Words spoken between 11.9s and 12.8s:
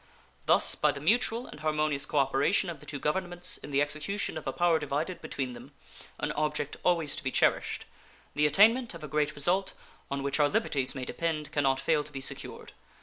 to be secured.